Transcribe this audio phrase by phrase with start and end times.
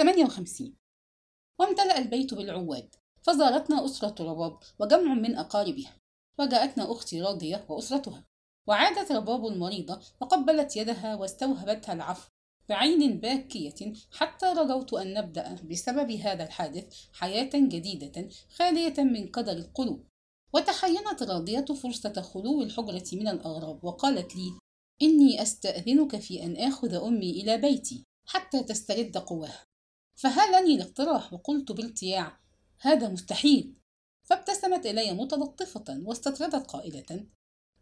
[0.00, 0.74] 58
[1.58, 5.96] وامتلأ البيت بالعواد فزارتنا أسرة رباب وجمع من أقاربها.
[6.38, 8.24] وجاءتنا أختي راضية وأسرتها.
[8.66, 12.28] وعادت رباب المريضة وقبلت يدها واستوهبتها العفو
[12.68, 20.06] بعين باكية حتى رجوت أن نبدأ بسبب هذا الحادث حياة جديدة خالية من قدر القلوب.
[20.54, 24.58] وتحينت راضية فرصة خلو الحجرة من الأغراب وقالت لي
[25.02, 29.69] إني أستأذنك في أن آخذ أمي إلى بيتي حتى تسترد قواها.
[30.20, 32.40] فهالني الاقتراح وقلت بالتياع
[32.80, 33.74] هذا مستحيل
[34.22, 37.26] فابتسمت إلي متلطفة واستطردت قائلة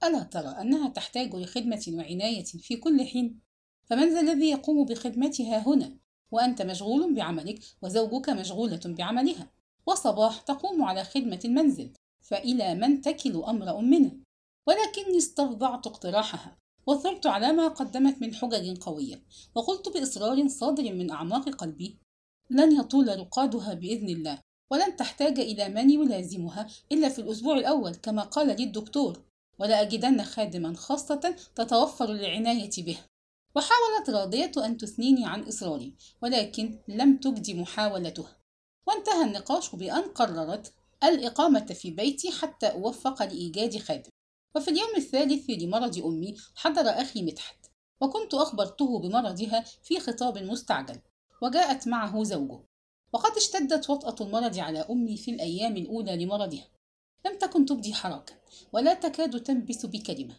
[0.05, 3.41] ألا ترى أنها تحتاج لخدمة وعناية في كل حين؟
[3.85, 5.97] فمن ذا الذي يقوم بخدمتها هنا؟
[6.31, 9.51] وأنت مشغول بعملك وزوجك مشغولة بعملها
[9.87, 14.19] وصباح تقوم على خدمة المنزل فإلى من تكل أمر أمنا؟
[14.67, 19.23] ولكني استرضعت اقتراحها وثرت على ما قدمت من حجج قوية
[19.55, 21.99] وقلت بإصرار صادر من أعماق قلبي
[22.51, 24.39] لن يطول رقادها بإذن الله
[24.71, 29.23] ولن تحتاج إلى من يلازمها إلا في الأسبوع الأول كما قال لي الدكتور
[29.59, 32.99] ولا أجدن خادما خاصة تتوفر العناية به.
[33.55, 38.37] وحاولت راضية أن تثنيني عن إصراري ولكن لم تجدي محاولتها
[38.87, 40.73] وانتهى النقاش بأن قررت
[41.05, 44.11] الإقامة في بيتي حتى أوفق لإيجاد خادم.
[44.57, 47.67] وفي اليوم الثالث لمرض أمي حضر أخي مدحت
[48.01, 51.01] وكنت أخبرته بمرضها في خطاب مستعجل.
[51.43, 52.61] وجاءت معه زوجه.
[53.13, 56.69] وقد اشتدت وطأة المرض على أمي في الأيام الأولى لمرضها.
[57.27, 58.35] لم تكن تبدي حركة
[58.73, 60.35] ولا تكاد تنبس بكلمة.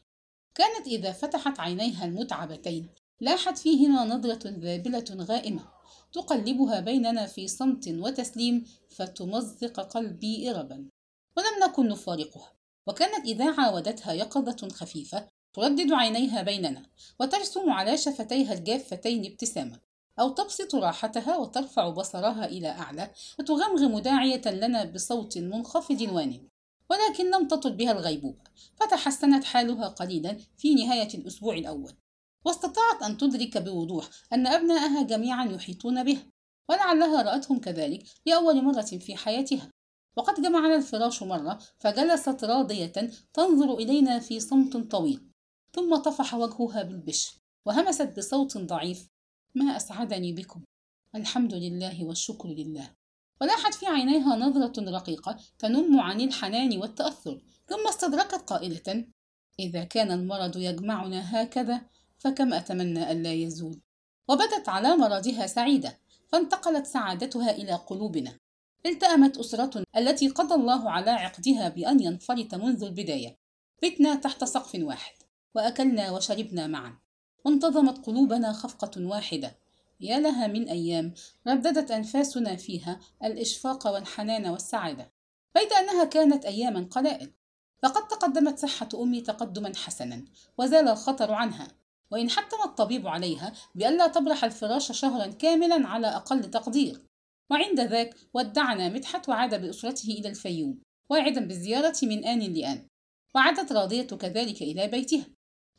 [0.56, 5.68] كانت إذا فتحت عينيها المتعبتين لاحت فيهما نظرة ذابلة غائمة
[6.14, 10.90] تقلبها بيننا في صمت وتسليم فتمزق قلبي إربا.
[11.38, 12.54] ولم نكن نفارقها.
[12.88, 16.86] وكانت إذا عاودتها يقظة خفيفة تردد عينيها بيننا
[17.20, 19.80] وترسم على شفتيها الجافتين ابتسامة
[20.20, 26.50] أو تبسط راحتها وترفع بصرها إلى أعلى وتغمغم داعية لنا بصوت منخفض وان
[26.90, 28.42] ولكن لم تطل بها الغيبوبة
[28.76, 31.94] فتحسنت حالها قليلا في نهاية الأسبوع الأول.
[32.46, 36.26] واستطاعت أن تدرك بوضوح أن أبنائها جميعا يحيطون بها.
[36.70, 39.70] ولعلها رأتهم كذلك لأول مرة في حياتها.
[40.18, 45.30] وقد جمعنا الفراش مرة فجلست راضية تنظر إلينا في صمت طويل.
[45.74, 47.34] ثم طفح وجهها بالبشر
[47.66, 49.08] وهمست بصوت ضعيف
[49.56, 50.62] ما أسعدني بكم؟
[51.16, 52.90] الحمد لله والشكر لله.
[53.42, 59.06] ولاحت في عينيها نظرة رقيقة تنم عن الحنان والتأثر ثم استدركت قائلة
[59.60, 61.82] إذا كان المرض يجمعنا هكذا
[62.18, 63.80] فكم أتمنى ألا يزول؟
[64.28, 68.40] وبدت على مرضها سعيدة فانتقلت سعادتها إلى قلوبنا.
[68.86, 73.38] التأمت أسرة التي قضى الله على عقدها بأن ينفرط منذ البداية
[73.84, 75.16] بتنا تحت سقف واحد
[75.56, 77.00] وأكلنا وشربنا معا.
[77.46, 79.56] وانتظمت قلوبنا خفقة واحدة.
[80.02, 81.14] يا لها من أيام
[81.48, 85.12] رددت أنفاسنا فيها الإشفاق والحنان والسعادة.
[85.56, 87.32] بيد أنها كانت أياما قلائل.
[87.84, 90.26] فقد تقدمت صحة أمي تقدما حسنا
[90.58, 91.68] وزال الخطر عنها.
[92.12, 97.02] وإن حتم الطبيب عليها بألا تبرح الفراش شهرا كاملا على أقل تقدير.
[97.52, 102.88] وعند ذاك ودعنا مدحت وعاد بأسرته إلى الفيوم واعدا بالزيارة من آن لآن.
[103.36, 105.26] وعادت راضية كذلك إلى بيتها.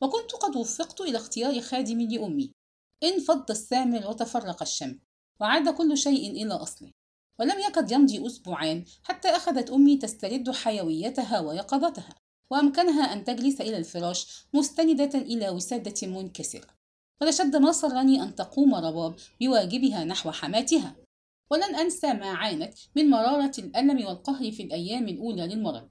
[0.02, 2.52] وكنت قد وفقت إلى اختيار خادم لأمي.
[3.02, 4.98] انفض السامر وتفرق الشم
[5.40, 6.92] وعاد كل شيء إلى أصله.
[7.38, 12.14] ولم يكد يمضي أسبوعان حتى أخذت أمي تسترد حيويتها ويقظتها
[12.50, 16.66] وأمكنها أن تجلس إلى الفراش مستندة إلى وسادة منكسرة.
[17.20, 20.96] ولشد ما سرني أن تقوم رباب بواجبها نحو حماتها.
[21.50, 25.88] ولن أنسى ما عانت من مرارة الألم والقهر في الأيام الأولى للمرض.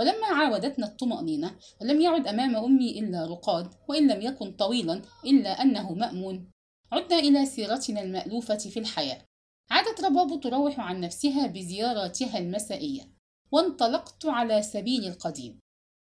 [0.00, 5.94] ولما عاودتنا الطمأنينة ولم يعد أمام أمي إلا رقاد وإن لم يكن طويلا إلا أنه
[5.94, 6.50] مأمون.
[6.92, 9.24] عدنا إلى سيرتنا المألوفة في الحياة.
[9.70, 13.02] عادت رباب تروح عن نفسها بزياراتها المسائية.
[13.52, 15.58] وانطلقت على سبيل القديم.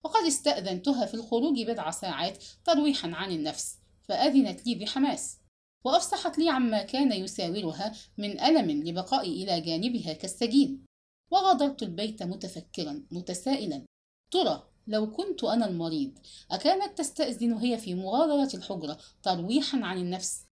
[0.04, 3.78] وقد استأذنتها في الخروج بضع ساعات ترويحا عن النفس.
[4.08, 5.38] فأذنت لي بحماس.
[5.84, 10.86] وأفصحت لي عما كان يساورها من ألم لبقائي إلى جانبها كالسجين.
[11.30, 13.86] وغادرت البيت متفكرا متسائلا.
[14.30, 16.18] ترى لو كنت أنا المريض
[16.50, 20.46] أكانت تستأذن هي في مغادرة الحجرة ترويحا عن النفس؟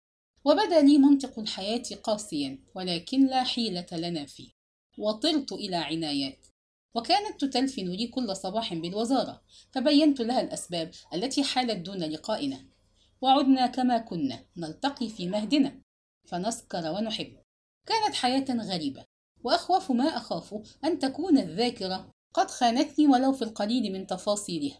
[0.45, 4.49] وبدأ لي منطق الحياة قاسيا ولكن لا حيلة لنا فيه.
[4.97, 6.47] وطرت إلى عنايات.
[6.95, 9.41] وكانت تتلفن لي كل صباح بالوزارة.
[9.71, 12.65] فبينت لها الأسباب التي حالت دون لقائنا.
[13.21, 15.81] وعدنا كما كنا نلتقي في مهدنا.
[16.27, 17.37] فنسكر ونحب.
[17.87, 19.05] كانت حياة غريبة.
[19.43, 20.55] وأخوف ما أخاف
[20.85, 24.79] أن تكون الذاكرة قد خانتني ولو في القليل من تفاصيلها.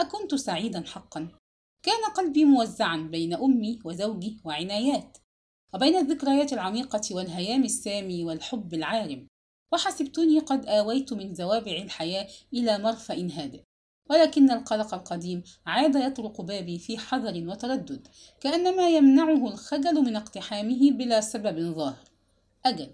[0.00, 1.28] أكنت سعيدا حقا.
[1.82, 5.18] كان قلبي موزعا بين أمي وزوجي وعنايات
[5.74, 9.28] وبين الذكريات العميقة والهيام السامي والحب العارم.
[9.72, 13.62] وحسبتني قد آويت من زوابع الحياة إلى مرفأ هادئ.
[14.10, 18.08] ولكن القلق القديم عاد يطرق بابي في حذر وتردد
[18.40, 22.04] كأنما يمنعه الخجل من اقتحامه بلا سبب ظاهر.
[22.64, 22.92] أجل.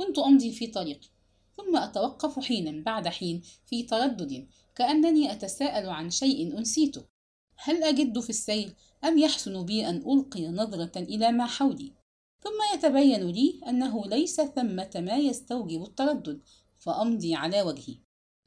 [0.00, 1.08] كنت أمضي في طريقي
[1.56, 7.04] ثم أتوقف حينا بعد حين في تردد كأنني أتساءل عن شيء أنسيته.
[7.56, 8.74] هل أجد في السير
[9.04, 11.92] أم يحسن بي أن ألقي نظرة إلى ما حولي؟
[12.40, 16.40] ثم يتبين لي أنه ليس ثمة ما يستوجب التردد
[16.78, 17.96] فأمضي على وجهي.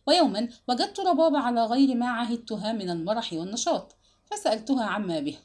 [0.08, 3.96] ويوما وجدت رباب على غير ما عهدتها من المرح والنشاط
[4.26, 5.38] فسألتها عما به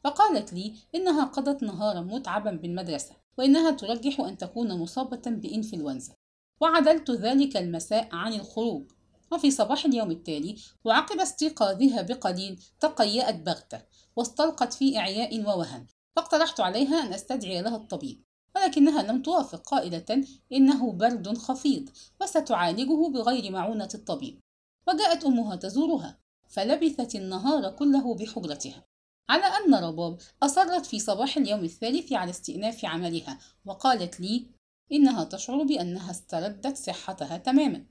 [0.00, 3.23] فقالت لي إنها قضت نهارا متعبا بالمدرسة.
[3.38, 6.14] وإنها ترجح أن تكون مصابة بإنفلونزا.
[6.60, 8.90] وعدلت ذلك المساء عن الخروج.
[9.32, 13.82] وفي صباح اليوم التالي وعقب استيقاظها بقليل تقيأت بغتة
[14.16, 15.86] واستلقت في إعياء ووهن.
[16.16, 18.24] فاقترحت عليها أن أستدعي لها الطبيب.
[18.56, 21.88] ولكنها لم توافق قائلة إنه برد خفيض
[22.20, 24.40] وستعالجه بغير معونة الطبيب
[24.88, 28.84] وجاءت أمها تزورها فلبثت النهار كله بحجرتها.
[29.28, 34.46] على أن رباب أصرت في صباح اليوم الثالث على استئناف عملها وقالت لي
[34.92, 37.86] إنها تشعر بأنها استردت صحتها تماما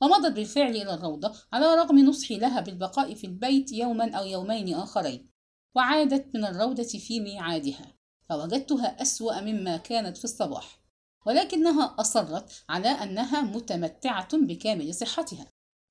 [0.00, 5.30] ومضت بالفعل إلى الروضة على رغم نصحي لها بالبقاء في البيت يوما أو يومين آخرين
[5.74, 7.94] وعادت من الروضة في ميعادها
[8.28, 10.80] فوجدتها أسوأ مما كانت في الصباح
[11.26, 15.46] ولكنها أصرت على أنها متمتعة بكامل صحتها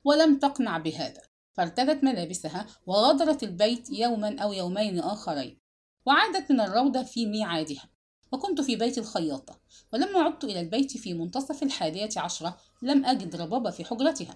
[0.05, 1.21] ولم تقنع بهذا.
[1.57, 5.57] فارتدت ملابسها وغادرت البيت يوما أو يومين آخرين
[6.05, 7.89] وعادت من الروضة في ميعادها
[8.31, 9.59] وكنت في بيت الخياطة
[9.93, 14.35] ولما عدت إلى البيت في منتصف الحادية عشرة لم أجد ربابة في حجرتها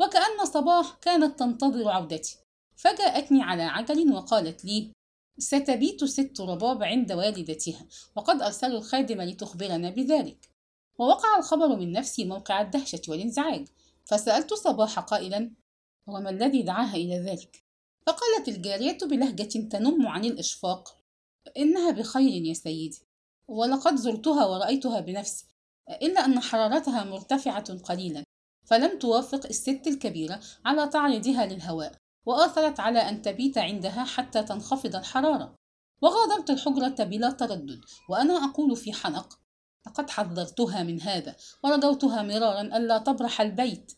[0.00, 2.36] وكأن صباح كانت تنتظر عودتي
[2.76, 4.92] فجاءتني على عجل وقالت لي
[5.38, 7.86] ستبيت ست رباب عند والدتها
[8.16, 10.48] وقد أرسلوا الخادم لتخبرنا بذلك
[10.98, 13.68] ووقع الخبر من نفسي موقع الدهشة والانزعاج
[14.04, 15.50] فسألت صباح قائلا
[16.06, 17.64] وما الذي دعاها إلى ذلك؟
[18.06, 20.98] فقالت الجارية بلهجة تنم عن الإشفاق
[21.56, 23.02] إنها بخير يا سيدي
[23.48, 25.46] ولقد زرتها ورأيتها بنفسي
[26.02, 28.24] إلا أن حرارتها مرتفعة قليلا
[28.64, 31.92] فلم توافق الست الكبيرة على تعريضها للهواء
[32.26, 35.54] وآثرت على أن تبيت عندها حتى تنخفض الحرارة
[36.02, 39.38] وغادرت الحجرة بلا تردد وأنا أقول في حنق
[39.86, 43.92] لقد حذرتها من هذا ورجوتها مرارا ألا تبرح البيت.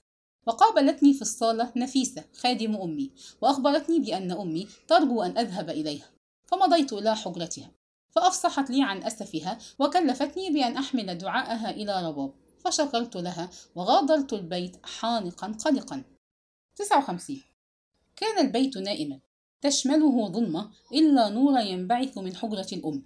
[0.46, 3.10] وقابلتني في الصالة نفيسة خادم أمي
[3.40, 6.10] وأخبرتني بأن أمي ترجو أن أذهب إليها
[6.46, 7.70] فمضيت إلى حجرتها
[8.10, 15.46] فأفصحت لي عن أسفها وكلفتني بأن أحمل دعاءها إلى رباب فشكرت لها وغادرت البيت حانقا
[15.64, 16.02] قلقا.
[16.76, 17.42] 59
[18.16, 19.20] كان البيت نائما
[19.60, 23.02] تشمله ظلمة إلا نور ينبعث من حجرة الأم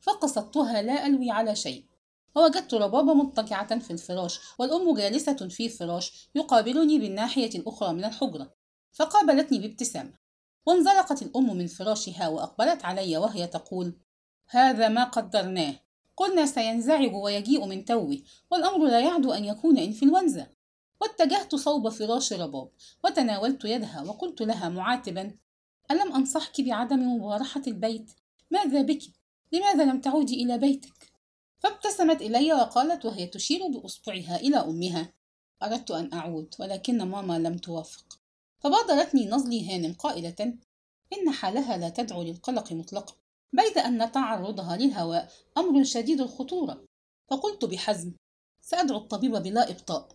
[0.00, 1.84] فقصدتها لا ألوي على شيء
[2.34, 8.54] ووجدت ربابة مضطجعة في الفراش والأم جالسة في فراش يقابلني بالناحية الأخرى من الحجرة
[8.92, 10.12] فقابلتني بابتسامة
[10.66, 13.92] وانزلقت الأم من فراشها وأقبلت علي وهي تقول
[14.48, 15.74] هذا ما قدرناه
[16.16, 18.18] قلنا سينزعج ويجيء من توه
[18.50, 20.46] والأمر لا يعدو أن يكون إنفلونزا
[21.00, 22.68] واتجهت صوب فراش رباب
[23.04, 25.36] وتناولت يدها وقلت لها معاتبا
[25.90, 28.10] ألم أنصحك بعدم مبارحة البيت؟
[28.50, 29.02] ماذا بك؟
[29.52, 31.11] لماذا لم تعودي إلى بيتك؟
[31.62, 35.12] فابتسمت إلي وقالت وهي تشير بأصبعها إلى أمها.
[35.62, 38.18] أردت أن أعود ولكن ماما لم توافق.
[38.60, 40.58] فبادرتني نظلي هانم قائلة
[41.12, 43.14] إن حالها لا تدعو للقلق مطلقا.
[43.52, 46.84] بيد أن تعرضها للهواء أمر شديد الخطورة.
[47.30, 48.12] فقلت بحزم
[48.60, 50.08] سأدعو الطبيب بلا إبطاء.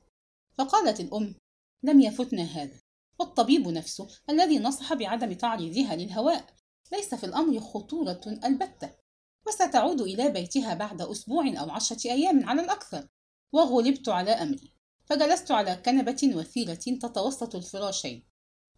[0.54, 1.36] فقالت الأم
[1.84, 2.80] لم يفتنا هذا.
[3.20, 6.46] والطبيب نفسه الذي نصح بعدم تعريضها للهواء.
[6.92, 9.07] ليس في الأمر خطورة البتة.
[9.48, 13.08] وستعود إلى بيتها بعد أسبوع أو عشرة أيام على الأكثر.
[13.54, 14.74] وغلبت على أمري.
[15.06, 18.24] فجلست على كنبة وثيرة تتوسط الفراشين.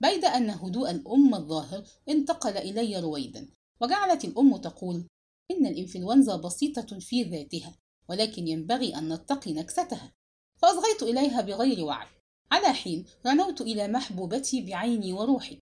[0.02, 3.50] بيد أن هدوء الأم الظاهر انتقل إلي رويدا.
[3.82, 5.08] وجعلت الأم تقول
[5.52, 7.76] إن الإنفلونزا بسيطة في ذاتها
[8.10, 10.14] ولكن ينبغي أن نتقي نكستها.
[10.58, 12.08] فأصغيت إليها بغير وعي.
[12.52, 15.60] على حين رنوت إلى محبوبتي بعيني وروحي.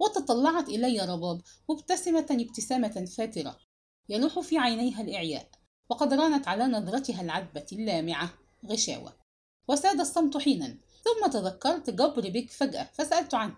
[0.00, 1.40] وتطلعت إلي رباب
[1.70, 3.58] مبتسمة ابتسامة فاترة.
[4.10, 5.48] يلوح في عينيها الإعياء
[5.90, 8.34] وقد رانت على نظرتها العذبة اللامعة
[8.66, 9.12] غشاوة.
[9.68, 13.56] وساد الصمت حينا ثم تذكرت جبر بك فجأة فسألت عنه.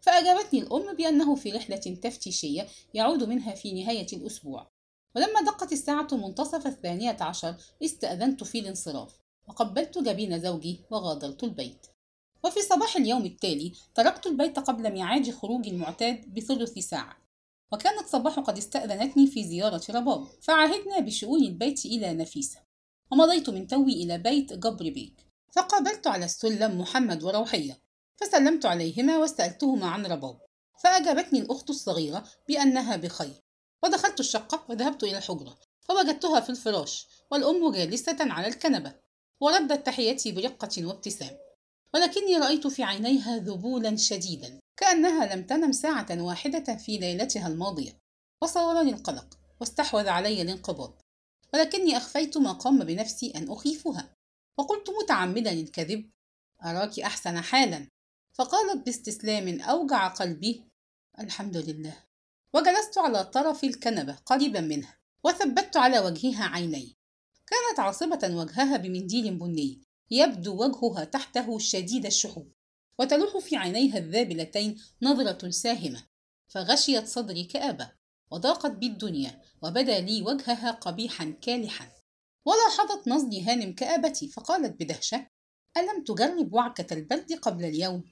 [0.00, 4.70] فأجابتني الأم بأنه في رحلة تفتيشية يعود منها في نهاية الأسبوع.
[5.16, 9.12] ولما دقت الساعة منتصف الثانية عشر استأذنت في الانصراف
[9.48, 11.86] وقبلت جبين زوجي وغادرت البيت.
[12.44, 17.21] وفي صباح اليوم التالي تركت البيت قبل ميعاد خروج المعتاد بثلث ساعة.
[17.72, 22.60] وكانت صباح قد استأذنتني في زيارة رباب فعهدنا بشؤون البيت إلى نفيسة
[23.12, 27.82] ومضيت من توي إلى بيت جبر بيك فقابلت على السلم محمد وروحية
[28.16, 30.40] فسلمت عليهما وسألتهما عن رباب
[30.82, 33.42] فأجابتني الأخت الصغيرة بأنها بخير
[33.82, 38.94] ودخلت الشقة وذهبت إلى الحجرة فوجدتها في الفراش والأم جالسة على الكنبة
[39.40, 41.36] وردت تحيتي برقة وابتسام.
[41.94, 47.98] ولكني رأيت في عينيها ذبولا شديدا كأنها لم تنم ساعة واحدة في ليلتها الماضية.
[48.42, 51.00] وصورني القلق واستحوذ علي الانقباض.
[51.54, 54.14] ولكني أخفيت ما قام بنفسي أن أخيفها.
[54.58, 56.10] وقلت متعمدا الكذب
[56.64, 57.88] أراك أحسن حالا.
[58.34, 60.64] فقالت باستسلام أوجع قلبي
[61.18, 61.96] الحمد لله.
[62.54, 66.96] وجلست على طرف الكنبة قريبا منها وثبت على وجهها عيني.
[67.46, 69.82] كانت عاصبة وجهها بمنديل بني.
[70.10, 72.52] يبدو وجهها تحته شديد الشحوب
[72.98, 76.02] وتلوح في عينيها الذابلتين نظرة ساهمة.
[76.48, 77.92] فغشيت صدري كآبة
[78.30, 81.92] وضاقت بي الدنيا وبدا لي وجهها قبيحا كالحا.
[82.46, 85.26] ولاحظت نظري هانم كآبتي فقالت بدهشة
[85.76, 88.04] ألم تجرب وعكة البرد قبل اليوم؟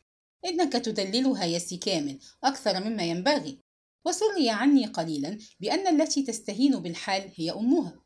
[0.45, 3.61] إنك تدللها يا كامل أكثر مما ينبغي.
[4.05, 8.01] وسري عني قليلا بأن التي تستهين بالحال هي أمها.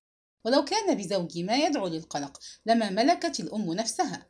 [0.44, 4.26] ولو كان بزوجي ما يدعو للقلق لما ملكت الأم نفسها.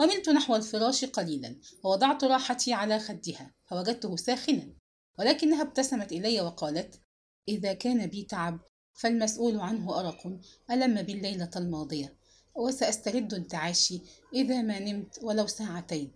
[0.00, 4.74] وملت نحو الفراش قليلا ووضعت راحتي على خدها فوجدته ساخنا.
[5.18, 7.00] ولكنها ابتسمت إلي وقالت
[7.48, 8.60] إذا كان بي تعب
[8.94, 10.26] فالمسؤول عنه أرق.
[10.70, 12.16] ألم بالليلة الماضية؟
[12.54, 14.02] وسأسترد انتعاشي
[14.34, 16.12] إذا ما نمت ولو ساعتين.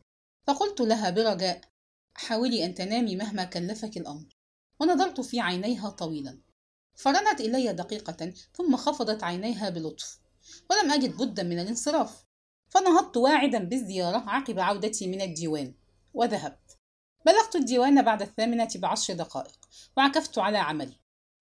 [0.47, 1.61] فقلت لها برجاء
[2.15, 4.37] حاولي أن تنامي مهما كلفك الأمر.
[4.81, 6.39] ونظرت في عينيها طويلا.
[7.03, 10.19] فرنت إلي دقيقة ثم خفضت عينيها بلطف
[10.71, 12.25] ولم أجد بدا من الانصراف.
[12.69, 15.75] فنهضت واعدا بالزيارة عقب عودتي من الديوان
[16.15, 16.79] وذهبت.
[17.27, 20.97] بلغت الديوان بعد الثامنة بعشر دقائق وعكفت على عملي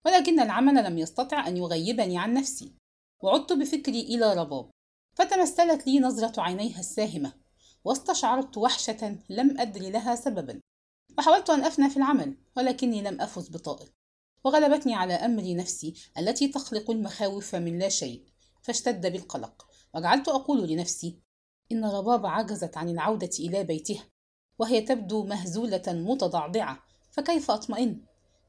[0.06, 2.74] ولكن العمل لم يستطع أن يغيبني عن نفسي.
[3.22, 4.70] وعدت بفكري إلى رباب
[5.16, 7.34] فتمثلت لي نظرة عينيها الساهمة
[7.84, 10.60] واستشعرت وحشة لم أدري لها سببا.
[11.18, 13.99] وحاولت أن أفنى في العمل ولكني لم أفز بطائر.
[14.43, 18.24] وغلبتني على أمري نفسي التي تخلق المخاوف من لا شيء
[18.62, 21.19] فاشتد بالقلق وجعلت أقول لنفسي
[21.72, 24.03] إن رباب عجزت عن العودة إلى بيتها
[24.60, 28.01] وهي تبدو مهزولة متضعضعة فكيف أطمئن؟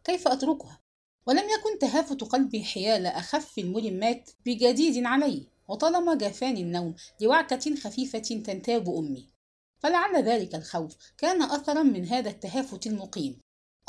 [0.04, 0.80] كيف أتركها؟
[1.26, 8.88] ولم يكن تهافت قلبي حيال أخف الملمات بجديد علي وطالما جافاني النوم لوعكة خفيفة تنتاب
[8.88, 9.30] أمي
[9.78, 13.40] فلعل ذلك الخوف كان أثرا من هذا التهافت المقيم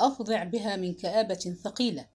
[0.07, 2.07] أفضع بها من كآبة ثقيلة.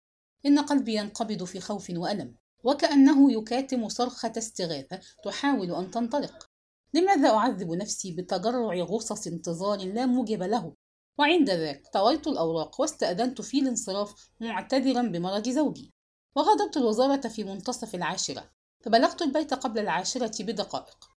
[0.47, 6.51] إن قلبي ينقبض في خوف وألم وكأنه يكاتم صرخة استغاثة تحاول أن تنطلق.
[6.95, 10.73] لماذا أعذب نفسي بتجرع غصص انتظار لا موجب له؟
[11.19, 15.93] وعند ذاك طويت الأوراق واستأذنت في الانصراف معتذرا بمرض زوجي.
[16.37, 18.51] وغادرت الوزارة في منتصف العاشرة.
[18.85, 21.11] فبلغت البيت قبل العاشرة بدقائق.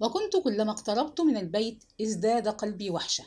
[0.00, 3.24] وكنت كلما اقتربت من البيت ازداد قلبي وحشة.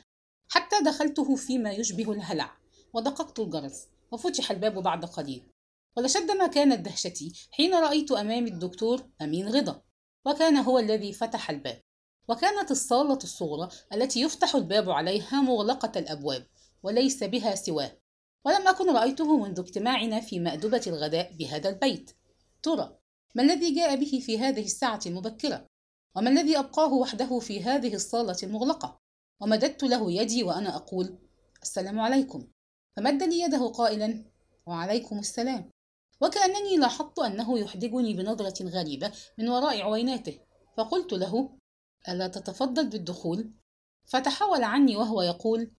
[0.49, 2.57] حتى دخلته فيما يشبه الهلع.
[2.95, 5.43] ودققت الجرس وفتح الباب بعد قليل.
[5.97, 9.81] ولشد ما كانت دهشتي حين رأيت أمامي الدكتور أمين رضا
[10.25, 11.81] وكان هو الذي فتح الباب.
[12.27, 16.47] وكانت الصالة الصغرى التي يفتح الباب عليها مغلقة الأبواب
[16.83, 17.97] وليس بها سواه.
[18.45, 22.11] ولم أكن رأيته منذ اجتماعنا في مأدبة الغداء بهذا البيت.
[22.63, 22.97] ترى
[23.35, 25.65] ما الذي جاء به في هذه الساعة المبكرة؟
[26.15, 28.99] وما الذي أبقاه وحده في هذه الصالة المغلقة؟
[29.41, 31.17] ومددت له يدي وأنا أقول
[31.61, 32.47] السلام عليكم.
[32.95, 34.25] فمد لي يده قائلا
[34.65, 35.71] وعليكم السلام.
[36.21, 40.39] وكأنني لاحظت أنه يحدجني بنظرة غريبة من وراء عويناته.
[40.77, 41.57] فقلت له
[42.09, 43.51] ألا تتفضل بالدخول؟
[44.05, 45.71] فتحول عني وهو يقول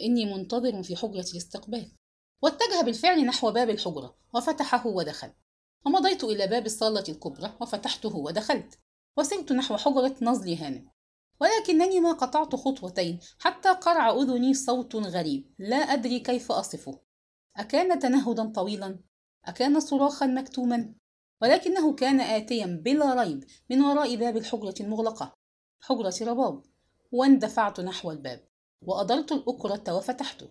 [0.00, 1.92] إني منتظر في حجرة الاستقبال.
[2.42, 5.32] واتجه بالفعل نحو باب الحجرة وفتحه ودخل.
[5.86, 8.78] ومضيت إلى باب الصالة الكبرى وفتحته ودخلت.
[9.16, 10.90] وسرت نحو حجرة نزل هانم
[11.40, 15.54] ولكنني ما قطعت خطوتين حتى قرع أذني صوت غريب.
[15.58, 17.00] لا أدري كيف أصفه.
[17.56, 18.98] أكان تنهدا طويلا؟
[19.44, 20.94] أكان صراخا مكتوما؟
[21.42, 25.34] ولكنه كان آتيا بلا ريب من وراء باب الحجرة المغلقة.
[25.80, 26.62] حجرة رباب.
[27.12, 28.48] واندفعت نحو الباب.
[28.82, 30.48] وأدرت الأكرة وفتحته.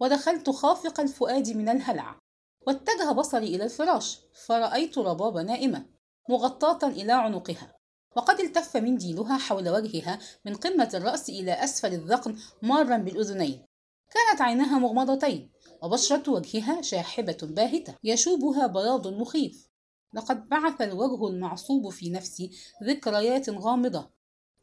[0.00, 2.18] ودخلت خافق الفؤاد من الهلع.
[2.66, 4.20] واتجه بصري إلى الفراش.
[4.46, 5.86] فرأيت رباب نائمة
[6.28, 7.79] مغطاة إلى عنقها.
[8.16, 13.66] وقد التف منديلها حول وجهها من قمة الرأس إلى أسفل الذقن مارا بالأذنين.
[14.10, 15.50] كانت عيناها مغمضتين
[15.82, 19.68] وبشرة وجهها شاحبة باهتة يشوبها بياض مخيف.
[20.14, 22.50] لقد بعث الوجه المعصوب في نفسي
[22.84, 24.10] ذكريات غامضة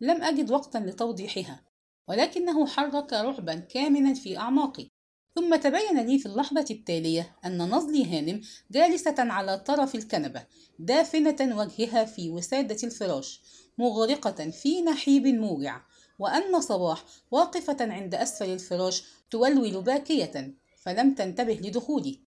[0.02, 1.66] لم أجد وقتا لتوضيحها
[2.08, 4.90] ولكنه حرك رعبا كامنا في أعماقي.
[5.38, 8.42] ثم تبين لي في اللحظة التالية أن نظلي هانم
[8.72, 10.46] جالسة على طرف الكنبة
[10.80, 13.42] دافنة وجهها في وسادة الفراش
[13.78, 15.82] مغرقة في نحيب موجع
[16.20, 22.20] وأن صباح واقفة عند أسفل الفراش تولول باكية فلم تنتبه لدخولي.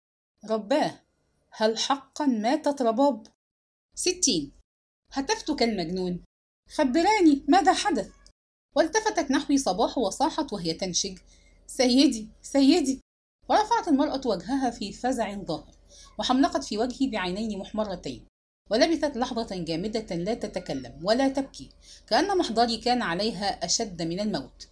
[0.49, 0.99] رباه
[1.51, 3.27] هل حقا ماتت رباب؟
[3.95, 4.51] ستين.
[5.11, 6.23] هتفت كالمجنون.
[6.75, 8.09] خبراني ماذا حدث؟
[8.75, 11.17] والتفتت نحوي صباح وصاحت وهي تنشج.
[11.69, 13.01] سيدي سيدي.
[13.49, 15.75] ورفعت المرأة وجهها في فزع ظاهر
[16.19, 18.25] وحملقت في وجهي بعينين محمرتين
[18.71, 21.69] ولبثت لحظة جامدة لا تتكلم ولا تبكي
[22.07, 24.67] كأن محضري كان عليها أشد من الموت.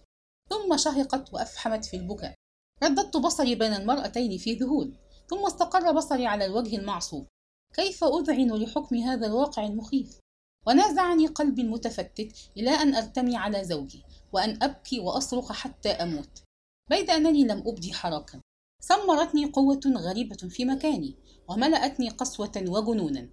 [0.50, 2.34] ثم شهقت وأفحمت في البكاء.
[2.82, 4.96] رددت بصري بين المرأتين في ذهول
[5.30, 7.26] ثم استقر بصري على الوجه المعصوب.
[7.74, 10.18] كيف أذعن لحكم هذا الواقع المخيف؟
[10.66, 14.02] ونازعني قلبي المتفتت إلى أن أرتمي على زوجي
[14.32, 16.47] وأن أبكي وأصرخ حتى أموت.
[16.90, 18.40] بيد أنني لم أبدي حراكا
[18.82, 21.16] سمرتني قوة غريبة في مكاني
[21.48, 23.28] وملأتني قسوة وجنونا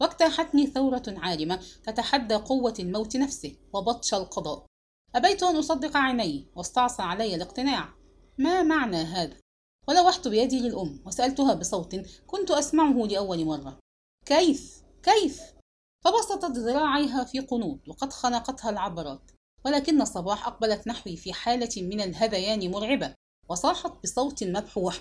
[0.00, 4.66] واجتاحتني ثورة عارمة تتحدى قوة الموت نفسه وبطش القضاء
[5.14, 7.94] أبيت أن أصدق عيني واستعصى علي الاقتناع
[8.38, 9.36] ما معنى هذا؟
[9.88, 11.96] ولوحت بيدي للأم وسألتها بصوت
[12.26, 13.78] كنت أسمعه لأول مرة
[14.26, 15.40] كيف؟ كيف؟
[16.04, 19.30] فبسطت ذراعيها في قنوط وقد خنقتها العبرات
[19.68, 23.14] ولكن الصباح أقبلت نحوي في حالة من الهذيان مرعبة
[23.48, 25.00] وصاحت بصوت مبحوح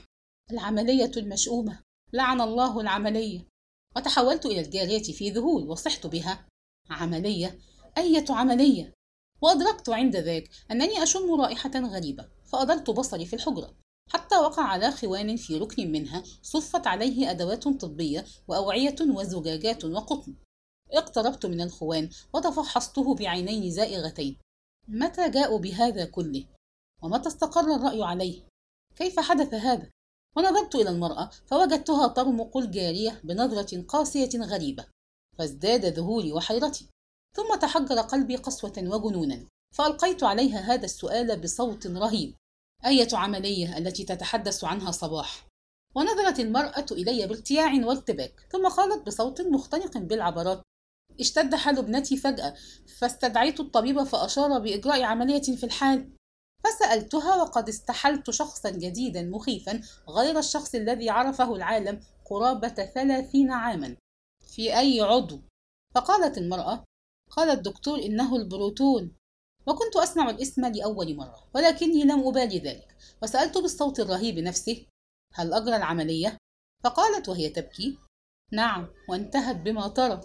[0.52, 1.80] العملية المشؤومة.
[2.14, 3.48] لعن الله العملية.
[3.96, 6.48] وتحولت إلى الجارية في ذهول وصحت بها.
[6.90, 7.60] عملية؟
[7.98, 8.94] أية عملية؟
[9.42, 13.78] وأدركت عند ذاك أنني أشم رائحة غريبة فأدرت بصري في الحجرة.
[14.10, 20.36] حتى وقع على خوان في ركن منها صفت عليه أدوات طبية وأوعية وزجاجات وقطن.
[20.92, 24.38] اقتربت من الخوان وتفحصته بعينين زائغتين.
[24.88, 26.46] متى جاءوا بهذا كله؟
[27.04, 28.42] ومتى استقر الرأي عليه؟
[28.96, 29.90] كيف حدث هذا؟
[30.38, 34.86] ونظرت إلى المرأة فوجدتها ترمق الجارية بنظرة قاسية غريبة
[35.38, 36.90] فازداد ذهولي وحيرتي
[37.36, 42.36] ثم تحجر قلبي قسوة وجنونا فألقيت عليها هذا السؤال بصوت رهيب.
[42.86, 45.48] أية عملية التي تتحدث عنها صباح؟
[45.96, 50.62] ونظرت المرأة إلي بارتياع وارتباك ثم قالت بصوت مختنق بالعبرات
[51.20, 52.56] اشتد حال ابنتي فجأة
[52.98, 56.12] فاستدعيت الطبيب فأشار بإجراء عملية في الحال.
[56.64, 63.96] فسألتها وقد استحلت شخصا جديدا مخيفا غير الشخص الذي عرفه العالم قرابة ثلاثين عاما.
[64.48, 65.42] في أي عضو؟
[65.96, 66.84] فقالت المرأة
[67.32, 69.16] قال الدكتور إنه البروتون.
[69.68, 72.96] وكنت أسمع الاسم لأول مرة ولكني لم أبالي ذلك.
[73.24, 74.86] وسألت بالصوت الرهيب نفسه
[75.34, 76.38] هل أجرى العملية؟
[76.84, 77.98] فقالت وهي تبكي
[78.52, 80.22] نعم وانتهت بما ترى.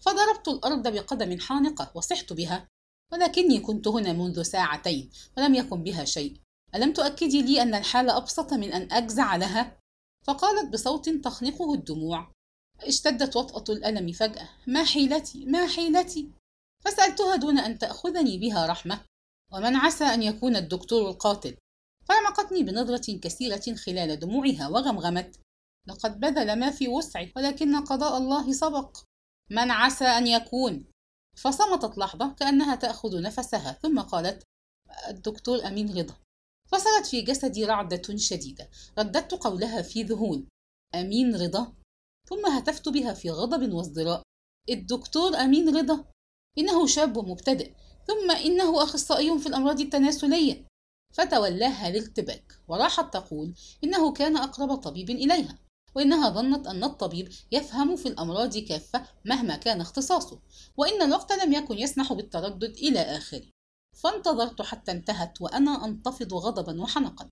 [0.00, 2.68] فضربت الأرض بقدم حانقة وصحت بها
[3.12, 6.40] ولكني كنت هنا منذ ساعتين ولم يكن بها شيء.
[6.74, 9.78] ألم تؤكدي لي أن الحال أبسط من أن أجزع لها؟
[10.26, 12.32] فقالت بصوت تخنقه الدموع.
[12.80, 14.48] اشتدت وطأة الألم فجأة.
[14.66, 16.30] ما حيلتي؟ ما حيلتي؟
[16.84, 19.00] فسألتها دون أن تأخذني بها رحمة.
[19.52, 21.56] ومن عسى أن يكون الدكتور القاتل؟
[22.08, 25.40] فرمقتني بنظرة كثيرة خلال دموعها وغمغمت.
[25.88, 28.98] لقد بذل ما في وسعي ولكن قضاء الله سبق.
[29.50, 30.86] من عسى أن يكون.
[31.36, 34.42] فصمتت لحظة كأنها تأخذ نفسها ثم قالت
[35.08, 36.14] الدكتور أمين رضا.
[36.72, 38.70] فصلت في جسدي رعدة شديدة.
[38.98, 40.48] رددت قولها في ذهول.
[40.94, 41.72] أمين رضا.
[42.28, 44.22] ثم هتفت بها في غضب وازدراء.
[44.70, 46.04] الدكتور أمين رضا.
[46.58, 47.74] إنه شاب مبتدئ.
[48.06, 50.66] ثم إنه أخصائي في الأمراض التناسلية.
[51.14, 53.54] فتولاها الارتباك وراحت تقول
[53.84, 55.58] إنه كان أقرب طبيب إليها.
[55.96, 60.40] وإنها ظنت أن الطبيب يفهم في الأمراض كافة مهما كان اختصاصه
[60.76, 63.46] وإن الوقت لم يكن يسمح بالتردد إلى آخره.
[64.02, 67.28] فانتظرت حتى انتهت وأنا أنتفض غضبا وحنقا.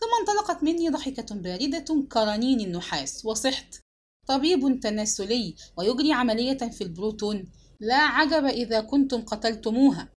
[0.00, 3.80] ثم انطلقت مني ضحكة باردة كرنين النحاس وصحت
[4.26, 7.52] طبيب تناسلي ويجري عملية في البروتون.
[7.80, 10.08] لا عجب إذا كنتم قتلتموها.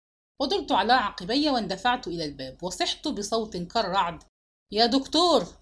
[0.42, 4.24] ودرت على عقبي واندفعت إلى الباب وصحت بصوت كالرعد
[4.72, 5.61] يا دكتور!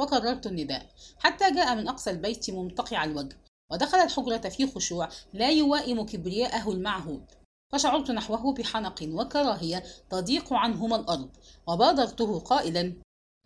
[0.00, 0.86] وكررت النداء.
[1.18, 3.36] حتى جاء من أقصى البيت ممتقع الوجه
[3.72, 7.24] ودخل الحجرة في خشوع لا يوائم كبرياءه المعهود.
[7.72, 11.30] فشعرت نحوه بحنق وكراهية تضيق عنهما الأرض
[11.66, 12.92] وبادرته قائلا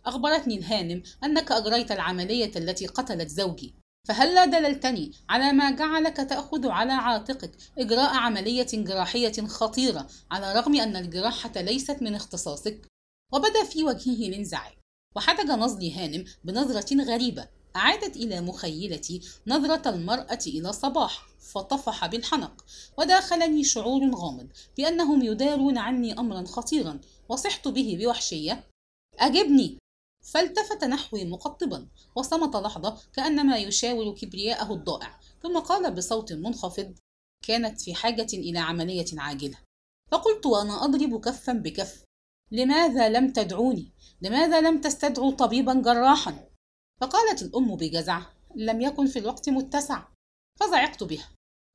[0.05, 3.75] أخبرتني الهانم أنك أجريت العملية التي قتلت زوجي
[4.07, 10.95] فهلا دللتني على ما جعلك تأخذ على عاتقك إجراء عملية جراحية خطيرة على الرغم أن
[10.95, 12.87] الجراحة ليست من اختصاصك؟
[13.33, 14.73] وبدأ في وجهه الانزعاج
[15.15, 17.47] وحدج نظري هانم بنظرة غريبة.
[17.75, 22.65] أعادت إلى مخيلتي نظرة المرأة إلى صباح فطفح بالحنق
[22.97, 24.47] وداخلني شعور غامض
[24.77, 27.01] بأنهم يدارون عني أمرا خطيرا.
[27.29, 28.63] وصحت به بوحشية
[29.19, 29.77] أجبني!
[30.21, 36.95] فالتفت نحوي مقطبا وصمت لحظة كأنما يشاور كبرياءه الضائع ثم قال بصوت منخفض
[37.47, 39.57] كانت في حاجة إلى عملية عاجلة.
[40.11, 42.04] فقلت وأنا أضرب كفا بكف.
[42.51, 46.49] لماذا لم تدعوني؟ لماذا لم تستدعوا طبيبا جراحا؟
[47.01, 48.21] فقالت الأم بجزع
[48.55, 50.03] لم يكن في الوقت متسع
[50.59, 51.29] فزعقت بها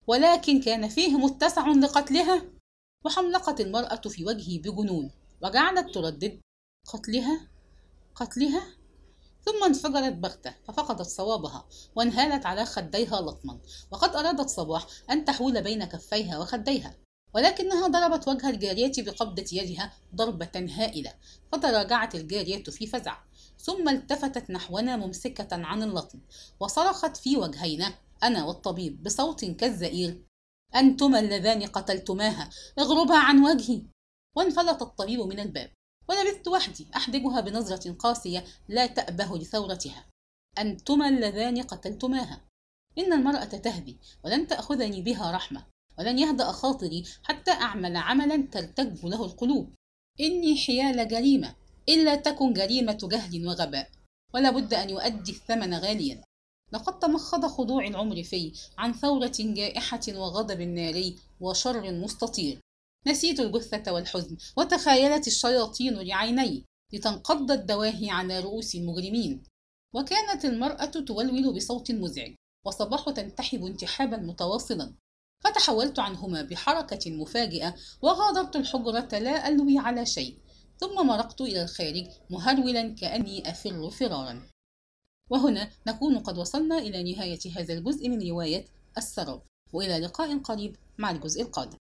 [0.06, 2.42] ولكن كان فيه متسع لقتلها
[3.04, 5.11] وحملقت المرأة في وجهي بجنون
[5.42, 6.40] وجعلت تردد
[6.88, 7.48] قتلها
[8.14, 8.62] قتلها
[9.44, 15.85] ثم انفجرت بغتة ففقدت صوابها وانهالت على خديها لطما وقد أرادت صباح أن تحول بين
[15.85, 16.96] كفيها وخديها
[17.35, 21.14] ولكنها ضربت وجه الجارية بقبضة يدها ضربة هائلة
[21.53, 23.19] فتراجعت الجارية في فزع
[23.59, 26.21] ثم التفتت نحونا ممسكة عن اللطم
[26.61, 30.23] وصرخت في وجهينا أنا والطبيب بصوت كالزئير.
[30.75, 33.83] أنتما اللذان قتلتماها اغربها عن وجهي.
[34.37, 35.71] وانفلت الطبيب من الباب
[36.09, 40.07] ولبثت وحدي أحدجها بنظرة قاسية لا تأبه لثورتها.
[40.59, 42.40] أنتما اللذان قتلتماها.
[42.99, 45.66] إن المرأة تهدي ولن تأخذني بها رحمة.
[46.00, 49.74] ولن يهدأ خاطري حتى أعمل عملا ترتج له القلوب.
[50.20, 51.54] إني حيال جريمة
[51.88, 53.90] إلا تكن جريمة جهل وغباء.
[54.34, 56.24] ولا بد أن يؤدي الثمن غاليا.
[56.72, 62.60] لقد تمخض خضوع العمر في عن ثورة جائحة وغضب ناري وشر مستطير.
[63.06, 69.42] نسيت الجثة والحزن وتخيلت الشياطين لعيني لتنقض الدواهي على رؤوس المجرمين.
[69.94, 72.34] وكانت المرأة تولول بصوت مزعج
[72.66, 74.94] وصباح تنتحب انتحابا متواصلا.
[75.44, 80.38] فتحولت عنهما بحركة مفاجئة وغادرت الحجرة لا ألوي على شيء
[80.79, 84.46] ثم مرقت إلى الخارج مهرولا كأني أفر فرارا.
[85.31, 88.64] وهنا نكون قد وصلنا إلى نهاية هذا الجزء من رواية
[88.98, 91.79] السراب وإلى لقاء قريب مع الجزء القادم.